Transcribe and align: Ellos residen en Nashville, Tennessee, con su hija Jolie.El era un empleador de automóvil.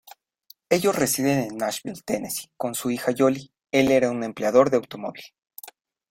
Ellos 0.71 0.95
residen 0.95 1.41
en 1.41 1.57
Nashville, 1.59 2.01
Tennessee, 2.03 2.49
con 2.57 2.73
su 2.73 2.89
hija 2.89 3.11
Jolie.El 3.15 3.91
era 3.91 4.09
un 4.09 4.23
empleador 4.23 4.71
de 4.71 4.77
automóvil. 4.77 5.21